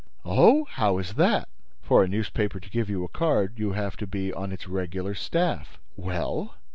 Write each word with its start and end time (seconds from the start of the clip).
"Oh! 0.25 0.63
How 0.63 0.97
is 0.97 1.13
that?" 1.13 1.47
"For 1.83 2.03
a 2.03 2.07
newspaper 2.07 2.59
to 2.59 2.69
give 2.71 2.89
you 2.89 3.03
a 3.03 3.07
card, 3.07 3.59
you 3.59 3.73
have 3.73 3.95
to 3.97 4.07
be 4.07 4.33
on 4.33 4.51
its 4.51 4.67
regular 4.67 5.13
staff." 5.13 5.77
"Well?" 5.95 6.55